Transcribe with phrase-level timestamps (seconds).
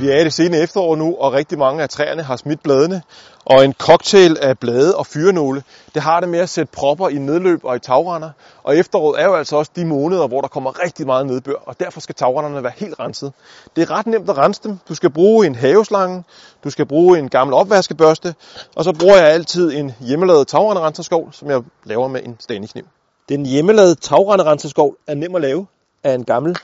[0.00, 3.02] Vi er i det sene efterår nu, og rigtig mange af træerne har smidt bladene.
[3.44, 5.62] Og en cocktail af blade og fyrenåle,
[5.94, 8.30] det har det med at sætte propper i nedløb og i tagrender.
[8.62, 11.80] Og efteråret er jo altså også de måneder, hvor der kommer rigtig meget nedbør, og
[11.80, 13.32] derfor skal tagrenderne være helt renset.
[13.76, 14.78] Det er ret nemt at rense dem.
[14.88, 16.24] Du skal bruge en haveslange,
[16.64, 18.34] du skal bruge en gammel opvaskebørste,
[18.76, 22.84] og så bruger jeg altid en hjemmelavet tagrenderenserskov, som jeg laver med en stanikniv.
[23.28, 25.66] Den hjemmelavede tagrenderenserskov er nem at lave
[26.04, 26.56] af en gammel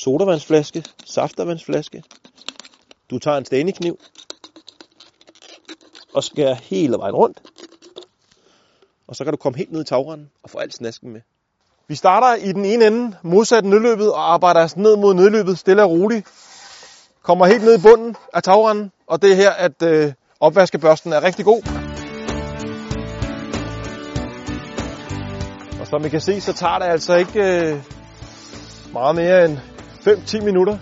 [0.00, 2.02] sodavandsflaske, saftervandsflaske.
[3.10, 3.98] Du tager en stænekniv
[6.14, 7.42] og skærer hele vejen rundt.
[9.08, 11.20] Og så kan du komme helt ned i tagrenden og få alt snasken med.
[11.88, 15.82] Vi starter i den ene ende, modsat nedløbet, og arbejder os ned mod nedløbet stille
[15.82, 16.28] og roligt.
[17.22, 21.22] Kommer helt ned i bunden af tagrenden, og det er her, at øh, opvaskebørsten er
[21.22, 21.62] rigtig god.
[25.80, 27.82] Og som I kan se, så tager det altså ikke øh,
[28.92, 29.58] meget mere end
[30.06, 30.78] 5-10 minutter.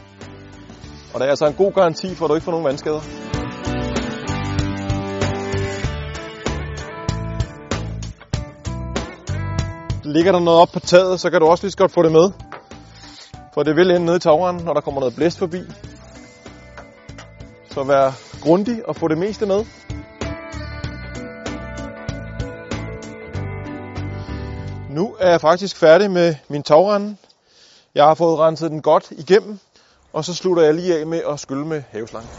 [1.15, 3.01] Og der er altså en god garanti for, at du ikke får nogen vandskader.
[10.05, 12.13] Ligger der noget op på taget, så kan du også lige så godt få det
[12.13, 12.31] med.
[13.55, 15.61] For det vil ende nede i tagrenden, når der kommer noget blæst forbi.
[17.71, 19.65] Så vær grundig og få det meste med.
[24.91, 27.17] Nu er jeg faktisk færdig med min tagrende.
[27.95, 29.59] Jeg har fået renset den godt igennem,
[30.13, 32.31] og så slutter jeg lige af med at skylle med haveslangen.